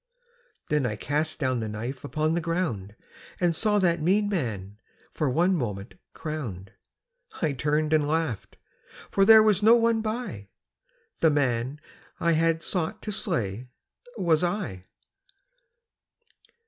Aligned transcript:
Then 0.69 0.83
I 0.87 0.95
cast 0.95 1.37
down 1.37 1.59
the 1.59 1.69
knife 1.69 2.03
upon 2.03 2.33
the 2.33 2.41
ground 2.41 2.95
And 3.39 3.55
saw 3.55 3.77
that 3.77 4.01
mean 4.01 4.27
man 4.29 4.79
for 5.13 5.29
one 5.29 5.55
moment 5.55 5.93
crowned. 6.13 6.71
I 7.39 7.51
turned 7.51 7.93
and 7.93 8.07
laughed: 8.07 8.57
for 9.11 9.25
there 9.25 9.43
was 9.43 9.61
no 9.61 9.75
one 9.75 10.01
by 10.01 10.49
The 11.19 11.29
man 11.29 11.75
that 12.19 12.25
I 12.29 12.31
had 12.31 12.63
sought 12.63 13.03
to 13.03 13.11
slay 13.11 13.63
was 14.17 14.43
I. 14.43 14.81